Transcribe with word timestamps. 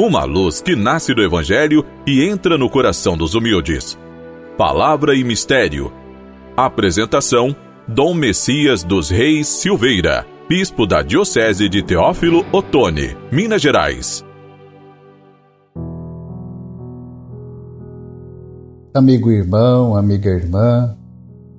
uma 0.00 0.24
luz 0.24 0.62
que 0.62 0.74
nasce 0.74 1.12
do 1.12 1.22
Evangelho 1.22 1.84
e 2.06 2.24
entra 2.24 2.56
no 2.56 2.70
coração 2.70 3.18
dos 3.18 3.34
humildes. 3.34 3.98
Palavra 4.56 5.14
e 5.14 5.22
Mistério. 5.22 5.92
Apresentação: 6.56 7.54
Dom 7.86 8.14
Messias 8.14 8.82
dos 8.82 9.10
Reis 9.10 9.46
Silveira, 9.46 10.26
Bispo 10.48 10.86
da 10.86 11.02
Diocese 11.02 11.68
de 11.68 11.82
Teófilo 11.82 12.46
Otoni, 12.50 13.14
Minas 13.30 13.60
Gerais. 13.60 14.24
Amigo 18.94 19.30
irmão, 19.30 19.94
amiga 19.94 20.30
irmã, 20.30 20.96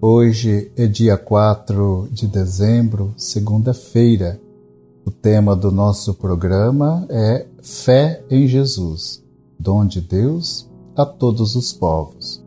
hoje 0.01 0.71
é 0.75 0.87
dia 0.87 1.15
4 1.15 2.09
de 2.11 2.27
dezembro, 2.27 3.13
segunda-feira. 3.15 4.41
O 5.05 5.11
tema 5.11 5.55
do 5.55 5.71
nosso 5.71 6.15
programa 6.15 7.05
é 7.09 7.45
Fé 7.61 8.23
em 8.27 8.47
Jesus, 8.47 9.23
dom 9.59 9.85
de 9.85 10.01
Deus 10.01 10.67
a 10.97 11.05
todos 11.05 11.55
os 11.55 11.71
povos. 11.71 12.43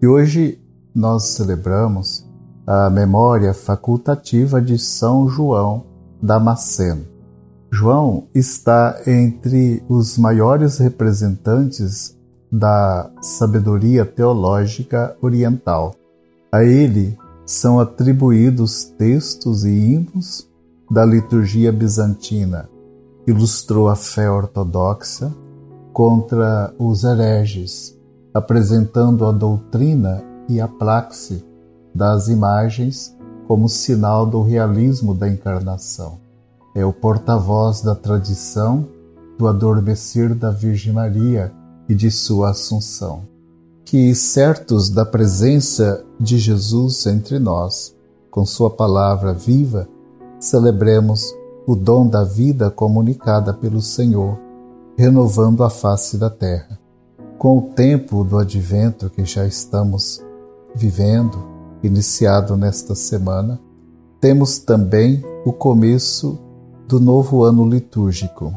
E 0.00 0.06
hoje 0.06 0.58
nós 0.94 1.24
celebramos 1.24 2.26
a 2.66 2.88
memória 2.88 3.52
facultativa 3.52 4.62
de 4.62 4.78
São 4.78 5.28
João 5.28 5.84
Damasceno. 6.22 7.04
João 7.70 8.26
está 8.34 9.02
entre 9.06 9.84
os 9.86 10.16
maiores 10.16 10.78
representantes 10.78 12.16
da 12.50 13.10
sabedoria 13.20 14.06
teológica 14.06 15.14
oriental. 15.20 15.94
A 16.50 16.64
ele 16.64 17.18
são 17.44 17.78
atribuídos 17.78 18.84
textos 18.84 19.64
e 19.64 19.68
hinos 19.68 20.48
da 20.90 21.04
liturgia 21.04 21.70
bizantina, 21.70 22.66
ilustrou 23.26 23.88
a 23.88 23.96
fé 23.96 24.30
ortodoxa 24.30 25.32
contra 25.92 26.74
os 26.78 27.04
hereges, 27.04 27.96
apresentando 28.32 29.24
a 29.26 29.32
doutrina 29.32 30.22
e 30.48 30.60
a 30.60 30.68
praxe 30.68 31.44
das 31.94 32.28
imagens 32.28 33.16
como 33.46 33.68
sinal 33.68 34.26
do 34.26 34.42
realismo 34.42 35.14
da 35.14 35.28
encarnação. 35.28 36.18
É 36.74 36.84
o 36.84 36.92
porta-voz 36.92 37.80
da 37.82 37.94
tradição 37.94 38.88
do 39.38 39.46
adormecer 39.46 40.34
da 40.34 40.50
Virgem 40.50 40.92
Maria 40.92 41.52
e 41.88 41.94
de 41.94 42.10
sua 42.10 42.50
assunção. 42.50 43.22
Que, 43.84 44.14
certos 44.14 44.88
da 44.88 45.04
presença 45.04 46.04
de 46.18 46.38
Jesus 46.38 47.06
entre 47.06 47.38
nós, 47.38 47.94
com 48.30 48.44
Sua 48.44 48.70
palavra 48.70 49.32
viva, 49.32 49.86
celebremos 50.40 51.32
o 51.66 51.74
dom 51.74 52.06
da 52.06 52.24
vida 52.24 52.70
comunicada 52.70 53.52
pelo 53.54 53.80
Senhor, 53.80 54.38
renovando 54.96 55.64
a 55.64 55.70
face 55.70 56.18
da 56.18 56.28
terra. 56.28 56.78
Com 57.38 57.58
o 57.58 57.62
tempo 57.62 58.22
do 58.22 58.38
advento 58.38 59.10
que 59.10 59.24
já 59.24 59.46
estamos 59.46 60.22
vivendo, 60.74 61.38
iniciado 61.82 62.56
nesta 62.56 62.94
semana, 62.94 63.60
temos 64.20 64.58
também 64.58 65.22
o 65.44 65.52
começo 65.52 66.38
do 66.88 67.00
novo 67.00 67.44
ano 67.44 67.68
litúrgico, 67.68 68.52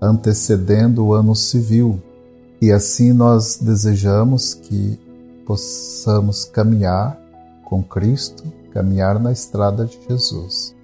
antecedendo 0.00 1.04
o 1.04 1.12
ano 1.12 1.34
civil, 1.34 2.00
e 2.60 2.70
assim 2.70 3.12
nós 3.12 3.58
desejamos 3.60 4.54
que 4.54 4.98
possamos 5.46 6.44
caminhar 6.44 7.18
com 7.64 7.82
Cristo, 7.82 8.44
caminhar 8.72 9.18
na 9.18 9.32
estrada 9.32 9.84
de 9.84 9.98
Jesus. 10.08 10.74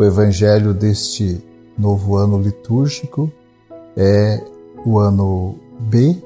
O 0.00 0.04
evangelho 0.04 0.72
deste 0.72 1.44
novo 1.76 2.16
ano 2.16 2.40
litúrgico 2.40 3.32
é 3.96 4.44
o 4.86 4.96
ano 4.96 5.56
B, 5.90 6.16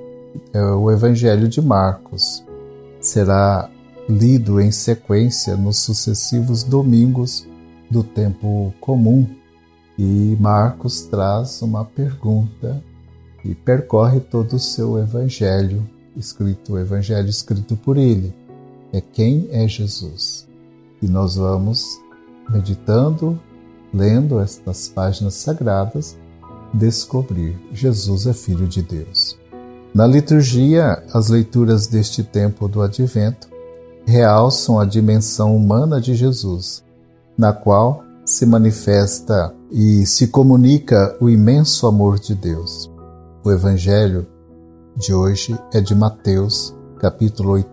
é 0.52 0.62
o 0.62 0.90
evangelho 0.90 1.48
de 1.48 1.62
Marcos. 1.62 2.44
Será 3.00 3.70
lido 4.06 4.60
em 4.60 4.70
sequência 4.70 5.56
nos 5.56 5.78
sucessivos 5.78 6.62
domingos 6.62 7.48
do 7.90 8.04
tempo 8.04 8.74
comum. 8.78 9.26
E 9.98 10.36
Marcos 10.38 11.04
traz 11.06 11.62
uma 11.62 11.82
pergunta 11.82 12.84
e 13.42 13.54
percorre 13.54 14.20
todo 14.20 14.56
o 14.56 14.60
seu 14.60 14.98
evangelho 14.98 15.88
escrito, 16.14 16.74
o 16.74 16.78
evangelho 16.78 17.30
escrito 17.30 17.74
por 17.74 17.96
ele. 17.96 18.34
É 18.92 19.00
quem 19.00 19.48
é 19.50 19.66
Jesus. 19.66 20.46
E 21.00 21.08
nós 21.08 21.36
vamos 21.36 21.98
meditando 22.50 23.40
lendo 23.92 24.40
estas 24.40 24.88
páginas 24.88 25.34
sagradas, 25.34 26.16
descobrir 26.72 27.58
Jesus 27.72 28.26
é 28.26 28.32
Filho 28.32 28.66
de 28.66 28.82
Deus. 28.82 29.38
Na 29.94 30.06
liturgia, 30.06 31.02
as 31.12 31.28
leituras 31.28 31.86
deste 31.86 32.22
tempo 32.22 32.66
do 32.66 32.80
Advento 32.80 33.48
realçam 34.06 34.78
a 34.78 34.84
dimensão 34.84 35.54
humana 35.54 36.00
de 36.00 36.14
Jesus, 36.14 36.82
na 37.36 37.52
qual 37.52 38.02
se 38.24 38.46
manifesta 38.46 39.54
e 39.70 40.06
se 40.06 40.28
comunica 40.28 41.16
o 41.20 41.28
imenso 41.28 41.86
amor 41.86 42.18
de 42.18 42.34
Deus. 42.34 42.90
O 43.44 43.50
Evangelho 43.50 44.26
de 44.96 45.12
hoje 45.12 45.58
é 45.72 45.80
de 45.80 45.94
Mateus, 45.94 46.74
capítulo 46.98 47.52
8, 47.52 47.68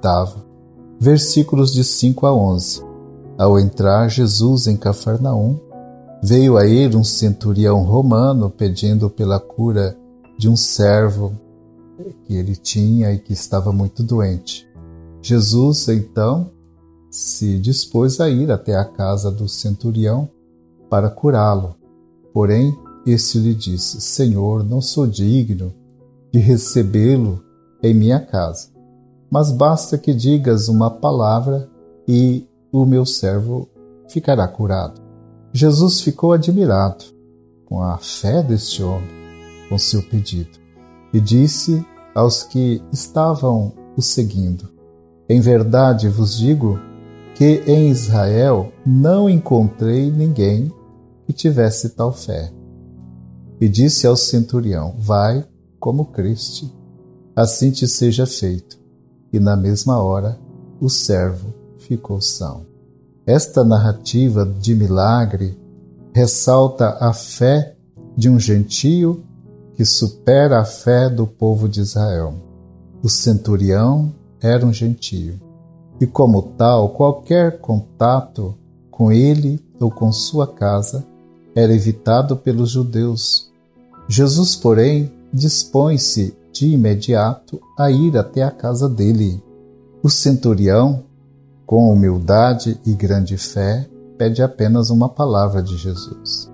versículos 1.00 1.74
de 1.74 1.84
5 1.84 2.26
a 2.26 2.34
11. 2.34 2.84
Ao 3.38 3.58
entrar 3.58 4.10
Jesus 4.10 4.68
em 4.68 4.76
Cafarnaum, 4.76 5.60
Veio 6.22 6.58
a 6.58 6.66
ele 6.66 6.98
um 6.98 7.04
centurião 7.04 7.84
romano 7.84 8.50
pedindo 8.50 9.10
pela 9.10 9.40
cura 9.40 9.98
de 10.38 10.50
um 10.50 10.56
servo 10.56 11.34
que 12.26 12.36
ele 12.36 12.56
tinha 12.56 13.12
e 13.14 13.20
que 13.20 13.34
estava 13.34 13.72
muito 13.72 14.04
doente. 14.04 14.68
Jesus, 15.22 15.88
então, 15.88 16.52
se 17.10 17.58
dispôs 17.60 18.20
a 18.20 18.30
ir 18.30 18.52
até 18.52 18.76
a 18.76 18.86
casa 18.86 19.32
do 19.32 19.48
centurião 19.48 20.30
para 20.90 21.10
curá-lo. 21.10 21.76
Porém, 22.34 22.78
este 23.06 23.40
lhe 23.40 23.54
disse: 23.54 24.02
Senhor, 24.02 24.64
não 24.64 24.82
sou 24.82 25.08
digno 25.08 25.74
de 26.32 26.40
recebê-lo 26.40 27.44
em 27.82 27.94
minha 27.94 28.20
casa, 28.20 28.70
mas 29.32 29.52
basta 29.52 29.98
que 29.98 30.14
digas 30.14 30.68
uma 30.68 30.90
palavra 30.90 31.70
e 32.08 32.46
o 32.72 32.86
meu 32.86 33.06
servo 33.06 33.68
ficará 34.08 34.48
curado. 34.48 35.09
Jesus 35.52 36.02
ficou 36.02 36.32
admirado 36.34 37.06
com 37.66 37.82
a 37.82 37.98
fé 37.98 38.44
deste 38.44 38.84
homem, 38.84 39.10
com 39.68 39.78
seu 39.78 40.02
pedido, 40.04 40.60
e 41.14 41.20
disse 41.20 41.86
aos 42.14 42.44
que 42.44 42.82
estavam 42.92 43.74
o 43.96 44.02
seguindo: 44.02 44.70
Em 45.28 45.42
verdade 45.42 46.08
vos 46.08 46.38
digo 46.38 46.80
que 47.36 47.64
em 47.66 47.90
Israel 47.90 48.72
não 48.86 49.30
encontrei 49.30 50.12
ninguém 50.12 50.72
que 51.26 51.34
tivesse 51.34 51.90
tal 51.90 52.12
fé. 52.12 52.52
E 53.62 53.68
disse 53.68 54.06
ao 54.06 54.16
centurião: 54.16 54.96
Vai 54.98 55.46
como 55.80 56.06
criste, 56.06 56.74
assim 57.36 57.72
te 57.72 57.88
seja 57.88 58.26
feito. 58.26 58.80
E 59.32 59.40
na 59.40 59.56
mesma 59.56 60.02
hora 60.02 60.40
o 60.80 60.90
servo 60.90 61.54
ficou 61.78 62.20
são. 62.22 62.69
Esta 63.30 63.64
narrativa 63.64 64.44
de 64.44 64.74
milagre 64.74 65.56
ressalta 66.12 66.98
a 67.00 67.14
fé 67.14 67.76
de 68.18 68.28
um 68.28 68.40
gentio 68.40 69.24
que 69.76 69.86
supera 69.86 70.60
a 70.60 70.66
fé 70.66 71.08
do 71.12 71.28
povo 71.28 71.70
de 71.70 71.80
Israel. 71.80 72.34
O 73.04 73.08
centurião 73.08 74.12
era 74.42 74.66
um 74.66 74.74
gentio 74.74 75.40
e, 76.02 76.08
como 76.08 76.42
tal, 76.42 76.90
qualquer 76.90 77.60
contato 77.60 78.58
com 78.90 79.12
ele 79.12 79.64
ou 79.80 79.92
com 79.92 80.12
sua 80.12 80.48
casa 80.48 81.06
era 81.54 81.72
evitado 81.72 82.36
pelos 82.36 82.72
judeus. 82.72 83.52
Jesus, 84.08 84.56
porém, 84.56 85.14
dispõe-se 85.32 86.36
de 86.52 86.70
imediato 86.70 87.62
a 87.78 87.92
ir 87.92 88.18
até 88.18 88.42
a 88.42 88.50
casa 88.50 88.90
dele. 88.90 89.40
O 90.02 90.10
centurião 90.10 91.04
com 91.70 91.94
humildade 91.94 92.82
e 92.84 92.94
grande 92.94 93.38
fé, 93.38 93.88
pede 94.18 94.42
apenas 94.42 94.90
uma 94.90 95.08
palavra 95.08 95.62
de 95.62 95.78
Jesus. 95.78 96.52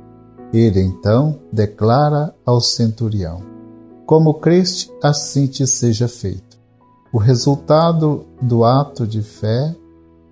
Ele 0.52 0.82
então 0.82 1.40
declara 1.54 2.36
ao 2.46 2.60
centurião: 2.60 3.42
Como 4.06 4.34
creste, 4.34 4.92
assim 5.02 5.48
te 5.48 5.66
seja 5.66 6.10
feito. 6.10 6.58
O 7.14 7.18
resultado 7.18 8.26
do 8.42 8.66
ato 8.66 9.08
de 9.08 9.22
fé 9.22 9.74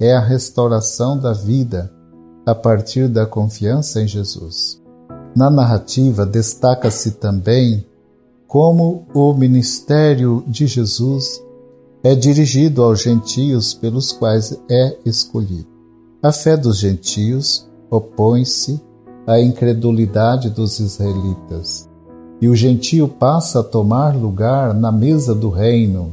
é 0.02 0.14
a 0.14 0.20
restauração 0.20 1.18
da 1.18 1.32
vida 1.32 1.90
a 2.46 2.54
partir 2.54 3.08
da 3.08 3.26
confiança 3.26 4.02
em 4.02 4.08
Jesus. 4.08 4.82
Na 5.34 5.50
narrativa 5.50 6.26
destaca-se 6.26 7.12
também 7.12 7.88
como 8.50 9.08
o 9.14 9.34
ministério 9.34 10.44
de 10.46 10.68
Jesus 10.68 11.42
é 12.04 12.14
dirigido 12.14 12.84
aos 12.84 13.02
gentios 13.02 13.74
pelos 13.74 14.12
quais 14.12 14.60
é 14.70 14.98
escolhido. 15.06 15.68
A 16.22 16.32
fé 16.32 16.58
dos 16.58 16.78
gentios 16.78 17.68
opõe-se 17.90 18.82
à 19.26 19.40
incredulidade 19.40 20.50
dos 20.50 20.80
israelitas. 20.80 21.90
e 22.42 22.50
o 22.50 22.56
gentio 22.56 23.08
passa 23.08 23.62
a 23.62 23.64
tomar 23.64 24.14
lugar 24.14 24.74
na 24.74 24.92
mesa 24.92 25.34
do 25.34 25.50
reino. 25.50 26.12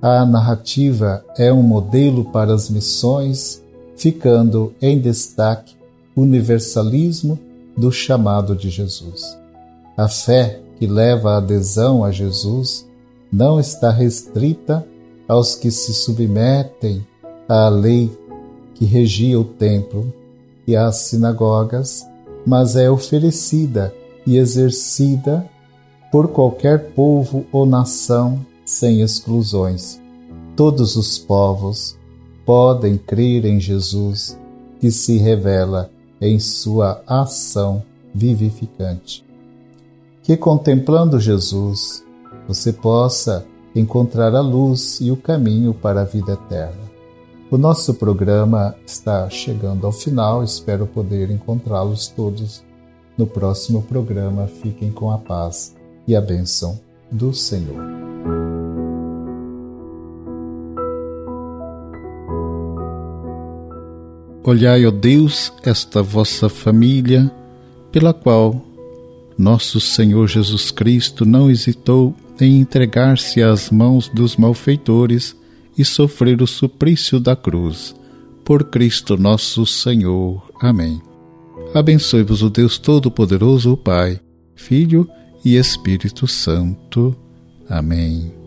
A 0.00 0.26
narrativa 0.26 1.24
é 1.38 1.52
um 1.52 1.62
modelo 1.62 2.24
para 2.24 2.52
as 2.52 2.68
missões, 2.68 3.62
ficando 3.96 4.72
em 4.82 4.98
destaque 4.98 5.76
o 6.16 6.22
universalismo 6.22 7.38
do 7.76 7.92
chamado 7.92 8.56
de 8.56 8.70
Jesus. 8.70 9.38
A 9.96 10.08
fé 10.08 10.60
que 10.80 10.86
leva 10.86 11.34
à 11.34 11.36
adesão 11.36 12.02
a 12.02 12.10
Jesus 12.10 12.84
não 13.32 13.60
está 13.60 13.88
restrita 13.88 14.84
aos 15.32 15.54
que 15.54 15.70
se 15.70 15.94
submetem 15.94 17.06
à 17.48 17.68
lei 17.70 18.10
que 18.74 18.84
regia 18.84 19.40
o 19.40 19.44
templo 19.44 20.12
e 20.66 20.76
às 20.76 20.96
sinagogas, 20.96 22.06
mas 22.46 22.76
é 22.76 22.90
oferecida 22.90 23.94
e 24.26 24.36
exercida 24.36 25.48
por 26.10 26.28
qualquer 26.28 26.90
povo 26.90 27.46
ou 27.50 27.64
nação 27.64 28.44
sem 28.64 29.00
exclusões. 29.00 29.98
Todos 30.54 30.96
os 30.96 31.18
povos 31.18 31.96
podem 32.44 32.98
crer 32.98 33.46
em 33.46 33.58
Jesus, 33.58 34.38
que 34.80 34.90
se 34.90 35.16
revela 35.16 35.90
em 36.20 36.38
sua 36.38 37.02
ação 37.06 37.82
vivificante. 38.14 39.24
Que 40.22 40.36
contemplando 40.36 41.18
Jesus, 41.18 42.04
você 42.46 42.70
possa 42.70 43.46
encontrar 43.74 44.34
a 44.34 44.40
luz 44.40 45.00
e 45.00 45.10
o 45.10 45.16
caminho 45.16 45.72
para 45.72 46.02
a 46.02 46.04
vida 46.04 46.32
eterna. 46.32 46.92
O 47.50 47.58
nosso 47.58 47.94
programa 47.94 48.74
está 48.86 49.28
chegando 49.28 49.86
ao 49.86 49.92
final, 49.92 50.42
espero 50.42 50.86
poder 50.86 51.30
encontrá-los 51.30 52.08
todos 52.08 52.62
no 53.16 53.26
próximo 53.26 53.82
programa. 53.82 54.46
Fiquem 54.46 54.90
com 54.90 55.10
a 55.10 55.18
paz 55.18 55.74
e 56.06 56.16
a 56.16 56.20
bênção 56.20 56.80
do 57.10 57.34
Senhor. 57.34 57.76
Olhai, 64.44 64.84
ó 64.86 64.90
Deus, 64.90 65.52
esta 65.62 66.02
vossa 66.02 66.48
família, 66.48 67.30
pela 67.92 68.12
qual 68.12 68.60
nosso 69.38 69.78
Senhor 69.78 70.26
Jesus 70.26 70.70
Cristo 70.70 71.24
não 71.24 71.50
hesitou 71.50 72.14
em 72.40 72.60
entregar-se 72.60 73.42
às 73.42 73.70
mãos 73.70 74.08
dos 74.08 74.36
malfeitores 74.36 75.36
e 75.76 75.84
sofrer 75.84 76.42
o 76.42 76.46
suplício 76.46 77.18
da 77.20 77.36
cruz. 77.36 77.94
Por 78.44 78.64
Cristo 78.64 79.16
nosso 79.16 79.64
Senhor. 79.64 80.42
Amém. 80.60 81.00
Abençoe-vos 81.74 82.42
o 82.42 82.50
Deus 82.50 82.78
Todo-Poderoso, 82.78 83.72
o 83.72 83.76
Pai, 83.76 84.20
Filho 84.54 85.08
e 85.44 85.56
Espírito 85.56 86.26
Santo. 86.26 87.16
Amém. 87.68 88.41